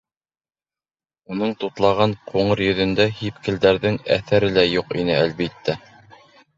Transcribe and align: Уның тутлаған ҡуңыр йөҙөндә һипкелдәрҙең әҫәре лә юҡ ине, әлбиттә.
Уның 1.35 1.53
тутлаған 1.65 2.17
ҡуңыр 2.33 2.65
йөҙөндә 2.71 3.07
һипкелдәрҙең 3.23 4.03
әҫәре 4.19 4.53
лә 4.61 4.69
юҡ 4.75 5.01
ине, 5.05 5.19
әлбиттә. 5.25 5.83